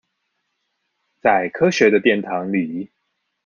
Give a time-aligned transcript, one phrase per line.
[1.21, 2.89] 在科學的殿堂裡